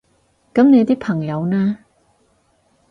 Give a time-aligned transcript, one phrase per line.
[0.51, 1.77] 噉你啲朋友呢？